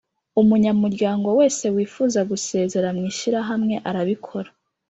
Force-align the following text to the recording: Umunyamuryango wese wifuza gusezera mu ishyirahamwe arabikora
Umunyamuryango 0.41 1.27
wese 1.39 1.63
wifuza 1.75 2.19
gusezera 2.31 2.87
mu 2.95 3.01
ishyirahamwe 3.11 3.75
arabikora 3.89 4.49